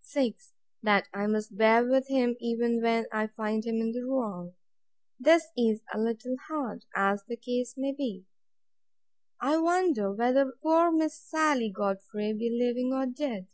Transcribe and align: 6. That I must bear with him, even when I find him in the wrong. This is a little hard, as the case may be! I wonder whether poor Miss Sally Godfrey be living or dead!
6. 0.00 0.54
That 0.82 1.08
I 1.12 1.26
must 1.26 1.58
bear 1.58 1.84
with 1.86 2.08
him, 2.08 2.36
even 2.40 2.80
when 2.80 3.04
I 3.12 3.26
find 3.26 3.66
him 3.66 3.82
in 3.82 3.92
the 3.92 4.00
wrong. 4.06 4.54
This 5.20 5.48
is 5.58 5.82
a 5.92 5.98
little 5.98 6.36
hard, 6.48 6.86
as 6.96 7.22
the 7.26 7.36
case 7.36 7.74
may 7.76 7.92
be! 7.92 8.24
I 9.42 9.58
wonder 9.58 10.10
whether 10.10 10.50
poor 10.62 10.90
Miss 10.90 11.20
Sally 11.20 11.68
Godfrey 11.70 12.32
be 12.32 12.48
living 12.48 12.94
or 12.94 13.04
dead! 13.04 13.46